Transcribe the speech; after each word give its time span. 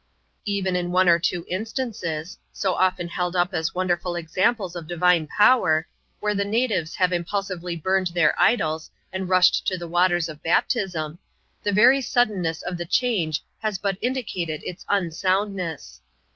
Even 0.45 0.75
in 0.75 0.91
one 0.91 1.07
or 1.07 1.19
two 1.19 1.45
instances— 1.47 2.35
so 2.51 2.73
often 2.73 3.07
held 3.07 3.35
up 3.35 3.53
as 3.53 3.75
wonderful 3.75 4.15
examples 4.15 4.75
of 4.75 4.87
divine 4.87 5.27
power— 5.27 5.87
where 6.19 6.33
the 6.33 6.43
natives 6.43 6.95
have 6.95 7.13
impulsively 7.13 7.75
burned 7.75 8.07
their 8.07 8.33
idols, 8.41 8.89
and 9.13 9.29
rushed 9.29 9.67
to 9.67 9.77
the 9.77 9.87
waters 9.87 10.27
of 10.27 10.41
baptism, 10.41 11.19
the 11.61 11.71
very 11.71 12.01
suddenness 12.01 12.63
of 12.63 12.77
the 12.77 12.85
change 12.87 13.43
has 13.59 13.77
but 13.77 13.99
indicated 14.01 14.63
its 14.63 14.83
unsound 14.89 15.53
ness. 15.55 16.01